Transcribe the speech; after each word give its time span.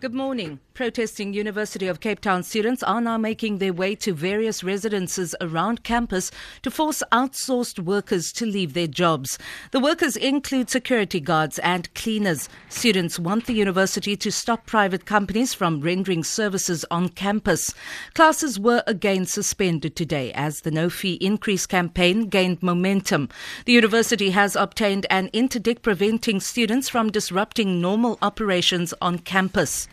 Good 0.00 0.14
morning. 0.14 0.60
Protesting 0.72 1.34
University 1.34 1.86
of 1.86 2.00
Cape 2.00 2.20
Town 2.20 2.42
students 2.42 2.82
are 2.82 3.02
now 3.02 3.18
making 3.18 3.58
their 3.58 3.74
way 3.74 3.94
to 3.96 4.14
various 4.14 4.64
residences 4.64 5.34
around 5.42 5.84
campus 5.84 6.30
to 6.62 6.70
force 6.70 7.02
outsourced 7.12 7.78
workers 7.78 8.32
to 8.32 8.46
leave 8.46 8.72
their 8.72 8.86
jobs. 8.86 9.38
The 9.72 9.78
workers 9.78 10.16
include 10.16 10.70
security 10.70 11.20
guards 11.20 11.58
and 11.58 11.92
cleaners. 11.92 12.48
Students 12.70 13.18
want 13.18 13.44
the 13.44 13.52
university 13.52 14.16
to 14.16 14.32
stop 14.32 14.64
private 14.64 15.04
companies 15.04 15.52
from 15.52 15.82
rendering 15.82 16.24
services 16.24 16.82
on 16.90 17.10
campus. 17.10 17.74
Classes 18.14 18.58
were 18.58 18.82
again 18.86 19.26
suspended 19.26 19.96
today 19.96 20.32
as 20.32 20.62
the 20.62 20.70
no 20.70 20.88
fee 20.88 21.18
increase 21.20 21.66
campaign 21.66 22.30
gained 22.30 22.62
momentum. 22.62 23.28
The 23.66 23.74
university 23.74 24.30
has 24.30 24.56
obtained 24.56 25.04
an 25.10 25.28
interdict 25.34 25.82
preventing 25.82 26.40
students 26.40 26.88
from 26.88 27.10
disrupting 27.10 27.82
normal 27.82 28.16
operations 28.22 28.94
on 29.02 29.18
campus. 29.18 29.89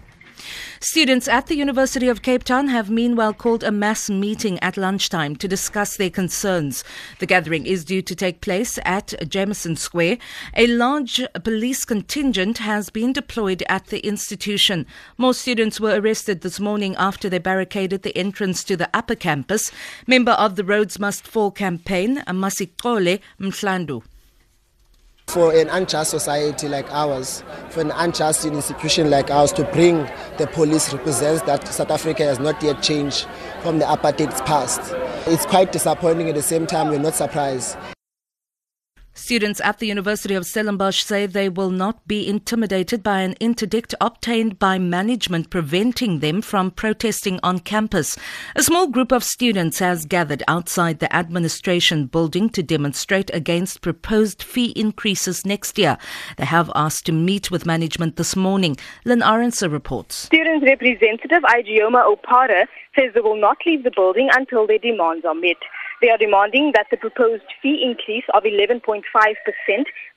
Students 0.80 1.27
at 1.27 1.48
the 1.48 1.55
University 1.55 2.08
of 2.08 2.22
Cape 2.22 2.44
Town 2.44 2.68
have 2.68 2.90
meanwhile 2.90 3.34
called 3.34 3.64
a 3.64 3.72
mass 3.72 4.09
meeting 4.09 4.59
at 4.59 4.78
lunchtime 4.78 5.36
to 5.38 5.48
discuss 5.48 5.98
their 5.98 6.09
concerns. 6.09 6.84
The 7.20 7.26
gathering 7.26 7.66
is 7.66 7.84
due 7.84 8.02
to 8.02 8.16
take 8.16 8.42
place 8.42 8.80
at 8.86 9.14
Jameson 9.28 9.76
Square. 9.76 10.18
A 10.55 10.68
large 10.68 11.22
police 11.44 11.86
contingent 11.86 12.59
has 12.59 12.90
been 12.90 13.14
deployed 13.14 13.64
at 13.68 13.88
the 13.88 14.00
institution. 14.00 14.86
More 15.18 15.34
students 15.34 15.80
were 15.80 16.00
arrested 16.00 16.42
this 16.42 16.59
morning 16.59 16.95
after 16.98 17.30
they 17.30 17.40
barricaded 17.40 18.04
the 18.04 18.17
entrance 18.17 18.64
to 18.66 18.78
the 18.78 18.90
upper 18.94 19.16
campus. 19.16 19.72
Member 20.06 20.34
of 20.34 20.56
the 20.56 20.64
Rhodes 20.64 21.00
Must 21.00 21.28
Fall 21.28 21.52
campaign, 21.52 22.23
Masixole 22.28 23.20
Mlandu. 23.40 24.04
For 25.27 25.54
an 25.54 25.70
unjust 25.70 26.12
society 26.12 26.70
like 26.70 26.89
ours, 26.89 27.44
for 27.70 27.81
an 27.81 27.92
unjust 27.92 28.45
institution 28.45 29.09
like 29.09 29.30
ours 29.30 29.52
to 29.53 29.66
bring 29.66 30.09
the 30.38 30.47
police 30.53 30.94
represents 30.94 31.42
that 31.44 31.67
South 31.67 31.92
Africa 31.92 32.23
has 32.23 32.39
not 32.39 32.64
yet 32.64 32.81
changed 32.81 33.28
from 33.61 33.80
the 33.80 33.86
apartheid's 33.86 34.39
past. 34.42 34.80
It's 35.28 35.45
quite 35.45 35.73
disappointing 35.73 36.30
at 36.30 36.36
the 36.36 36.42
same 36.42 36.66
time, 36.66 36.88
we're 36.88 37.00
not 37.00 37.14
surprised. 37.14 37.75
Students 39.18 39.60
at 39.62 39.80
the 39.80 39.88
University 39.88 40.36
of 40.36 40.46
Stellenbosch 40.46 41.04
say 41.04 41.26
they 41.26 41.50
will 41.50 41.72
not 41.72 42.08
be 42.08 42.28
intimidated 42.28 43.02
by 43.02 43.22
an 43.22 43.34
interdict 43.40 43.96
obtained 44.00 44.60
by 44.60 44.78
management 44.78 45.50
preventing 45.50 46.20
them 46.20 46.40
from 46.40 46.70
protesting 46.70 47.40
on 47.42 47.60
campus. 47.60 48.16
A 48.56 48.62
small 48.62 48.86
group 48.88 49.12
of 49.12 49.23
students 49.23 49.80
has 49.80 50.06
gathered 50.06 50.44
outside 50.48 51.00
the 51.00 51.14
administration 51.14 52.06
building 52.06 52.48
to 52.52 52.62
demonstrate 52.62 53.34
against 53.34 53.82
proposed 53.82 54.44
fee 54.44 54.72
increases 54.76 55.48
next 55.48 55.80
year. 55.80 55.98
They 56.38 56.45
have 56.45 56.72
asked 56.76 57.08
to 57.08 57.12
meet 57.12 57.50
with 57.50 57.66
management 57.66 58.18
this 58.18 58.36
morning. 58.36 58.78
Lynn 59.04 59.22
Aronsa 59.22 59.70
reports. 59.70 60.16
Student 60.16 60.64
representative 60.64 61.42
Igioma 61.42 62.06
Opara 62.06 62.68
says 62.98 63.14
they 63.16 63.22
will 63.22 63.40
not 63.40 63.58
leave 63.66 63.84
the 63.84 63.92
building 63.92 64.30
until 64.32 64.68
their 64.68 64.78
demands 64.78 65.26
are 65.26 65.36
met. 65.36 65.58
They 66.02 66.09
are 66.09 66.17
demanding 66.17 66.73
that 66.76 66.88
the 66.92 66.98
proposed 66.98 67.50
fee 67.62 67.81
increase 67.84 68.26
of 68.34 68.44
11.5% 68.44 69.02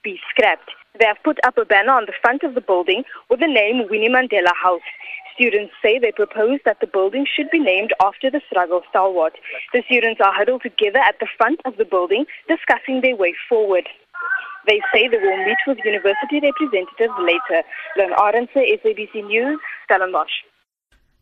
be 0.05 0.21
scrapped. 0.29 0.71
They 0.99 1.07
have 1.07 1.23
put 1.25 1.39
up 1.45 1.57
a 1.57 1.65
banner 1.65 1.93
on 1.93 2.05
the 2.05 2.13
front 2.21 2.43
of 2.43 2.55
the 2.55 2.61
building 2.61 3.05
with 3.31 3.41
the 3.41 3.47
name 3.47 3.89
Winnie 3.89 4.11
Mandela 4.11 4.53
House. 4.61 4.85
Students 5.35 5.73
say 5.81 5.99
they 5.99 6.13
propose 6.13 6.61
that 6.67 6.81
the 6.81 6.87
building 6.87 7.25
should 7.25 7.49
be 7.51 7.59
named 7.59 7.95
after 8.05 8.31
the 8.31 8.43
struggle 8.51 8.83
stalwart. 8.91 9.33
The 9.73 9.83
students 9.87 10.21
are 10.23 10.35
huddled 10.35 10.63
together 10.63 10.99
at 10.99 11.19
the 11.19 11.29
front 11.39 11.61
of 11.65 11.79
the 11.79 11.87
building 11.87 12.27
discussing 12.47 13.01
their 13.01 13.17
way 13.17 13.35
forward. 13.49 13.89
They 14.67 14.83
say 14.93 15.09
they 15.09 15.17
will 15.17 15.45
meet 15.47 15.57
with 15.67 15.79
university 15.83 16.41
representatives 16.45 17.15
later. 17.25 17.65
Len 17.97 18.13
Arense, 18.13 18.53
SABC 18.85 19.25
News, 19.25 19.59
Stellenbosch. 19.89 20.45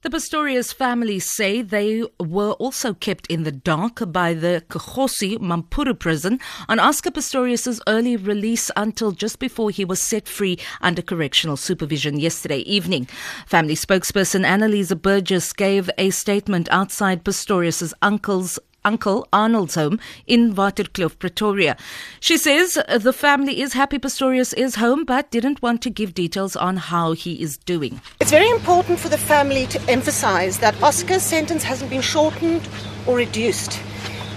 The 0.00 0.10
Pistorius 0.10 0.72
family 0.72 1.18
say 1.18 1.60
they 1.60 2.04
were 2.20 2.52
also 2.52 2.94
kept 2.94 3.26
in 3.26 3.42
the 3.42 3.50
dark 3.50 4.00
by 4.12 4.32
the 4.32 4.62
Kgosi 4.68 5.38
Mampuru 5.38 5.98
prison 5.98 6.38
on 6.68 6.78
Oscar 6.78 7.10
Pistorius' 7.10 7.80
early 7.88 8.16
release 8.16 8.70
until 8.76 9.10
just 9.10 9.40
before 9.40 9.70
he 9.70 9.84
was 9.84 10.00
set 10.00 10.28
free 10.28 10.56
under 10.80 11.02
correctional 11.02 11.56
supervision 11.56 12.20
yesterday 12.20 12.58
evening. 12.58 13.08
Family 13.44 13.74
spokesperson 13.74 14.46
Anneliese 14.46 15.02
Burgess 15.02 15.52
gave 15.52 15.90
a 15.98 16.10
statement 16.10 16.68
outside 16.70 17.24
Pistorius' 17.24 17.92
uncle's 18.00 18.60
uncle 18.84 19.26
Arnold's 19.32 19.74
home 19.74 19.98
in 20.26 20.54
Waterkloof, 20.54 21.18
Pretoria. 21.18 21.76
She 22.20 22.36
says 22.36 22.78
the 22.88 23.12
family 23.12 23.60
is 23.60 23.72
happy 23.72 23.98
Pistorius 23.98 24.54
is 24.54 24.76
home 24.76 25.04
but 25.04 25.30
didn't 25.30 25.62
want 25.62 25.82
to 25.82 25.90
give 25.90 26.14
details 26.14 26.56
on 26.56 26.76
how 26.76 27.12
he 27.12 27.42
is 27.42 27.56
doing. 27.58 28.00
It's 28.20 28.30
very 28.30 28.50
important 28.50 28.98
for 28.98 29.08
the 29.08 29.18
family 29.18 29.66
to 29.66 29.80
emphasize 29.90 30.58
that 30.58 30.80
Oscar's 30.82 31.22
sentence 31.22 31.62
hasn't 31.64 31.90
been 31.90 32.02
shortened 32.02 32.68
or 33.06 33.16
reduced. 33.16 33.80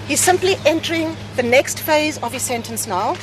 He's 0.08 0.20
simply 0.20 0.56
entering 0.66 1.16
the 1.36 1.44
next 1.44 1.80
phase 1.80 2.18
of 2.20 2.34
his 2.34 2.42
sentence 2.42 2.88
now. 2.88 3.16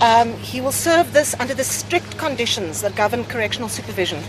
Um, 0.00 0.32
he 0.38 0.60
will 0.60 0.72
serve 0.72 1.12
this 1.12 1.34
under 1.38 1.54
the 1.54 1.64
strict 1.64 2.18
conditions 2.18 2.80
that 2.80 2.96
govern 2.96 3.24
correctional 3.24 3.68
supervision. 3.68 4.22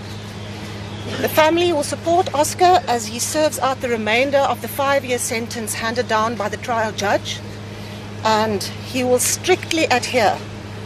The 1.05 1.29
family 1.29 1.71
will 1.71 1.83
support 1.83 2.33
Oscar 2.33 2.81
as 2.87 3.05
he 3.05 3.19
serves 3.19 3.59
out 3.59 3.79
the 3.79 3.89
remainder 3.89 4.39
of 4.39 4.63
the 4.63 4.67
five 4.67 5.05
year 5.05 5.19
sentence 5.19 5.75
handed 5.75 6.07
down 6.07 6.35
by 6.35 6.49
the 6.49 6.57
trial 6.57 6.91
judge, 6.91 7.39
and 8.23 8.63
he 8.63 9.03
will 9.03 9.19
strictly 9.19 9.83
adhere 9.85 10.35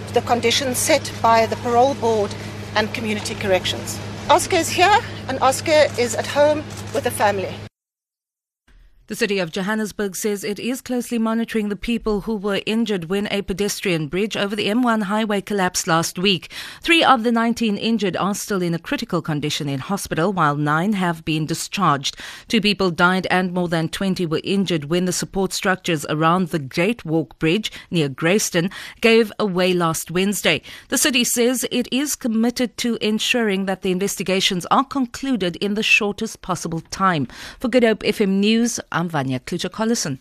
to 0.08 0.14
the 0.14 0.22
conditions 0.22 0.78
set 0.78 1.10
by 1.22 1.46
the 1.46 1.56
parole 1.58 1.94
board 1.94 2.36
and 2.76 2.94
community 2.94 3.34
corrections. 3.34 3.98
Oscar 4.30 4.58
is 4.58 4.70
here, 4.70 5.00
and 5.30 5.40
Oscar 5.42 5.88
is 5.98 6.16
at 6.16 6.28
home 6.28 6.66
with 6.94 7.06
the 7.06 7.12
family. 7.12 7.56
The 9.10 9.16
city 9.16 9.40
of 9.40 9.52
Johannesburg 9.52 10.16
says 10.16 10.44
it 10.44 10.60
is 10.60 10.82
closely 10.82 11.18
monitoring 11.18 11.70
the 11.70 11.76
people 11.76 12.22
who 12.22 12.36
were 12.36 12.62
injured 12.68 13.06
when 13.06 13.28
a 13.32 13.42
pedestrian 13.42 14.08
bridge 14.08 14.38
over 14.38 14.56
the 14.56 14.68
M1 14.68 15.02
highway 15.02 15.42
collapsed 15.42 15.88
last 15.88 16.20
week. 16.20 16.52
Three 16.84 17.04
of 17.04 17.24
the 17.24 17.32
19 17.32 17.76
injured 17.76 18.16
are 18.16 18.36
still 18.36 18.62
in 18.62 18.76
a 18.76 18.78
critical 18.78 19.24
condition 19.24 19.68
in 19.68 19.80
hospital, 19.80 20.32
while 20.32 20.56
nine 20.56 20.94
have 20.94 21.26
been 21.26 21.48
discharged. 21.48 22.18
Two 22.48 22.62
people 22.62 22.92
died 22.92 23.26
and 23.32 23.52
more 23.52 23.68
than 23.68 23.90
20 23.90 24.28
were 24.28 24.42
injured 24.44 24.92
when 24.92 25.06
the 25.06 25.12
support 25.12 25.54
structures 25.54 26.06
around 26.08 26.50
the 26.50 26.60
Great 26.60 27.04
Walk 27.04 27.40
Bridge 27.40 27.72
near 27.90 28.10
Grayston 28.10 28.72
gave 29.02 29.32
away 29.40 29.74
last 29.74 30.12
Wednesday. 30.12 30.62
The 30.90 31.00
city 31.00 31.24
says 31.24 31.66
it 31.72 31.88
is 31.92 32.16
committed 32.16 32.78
to 32.78 33.00
ensuring 33.02 33.66
that 33.66 33.82
the 33.82 33.90
investigations 33.90 34.68
are 34.70 34.86
concluded 34.86 35.56
in 35.56 35.74
the 35.74 35.82
shortest 35.82 36.44
possible 36.44 36.82
time. 36.92 37.28
For 37.60 37.70
Good 37.70 37.84
Hope 37.84 38.04
FM 38.04 38.38
News, 38.38 38.80
I'm 39.00 39.08
Vanya 39.08 39.40
Kluter-Collison. 39.40 40.20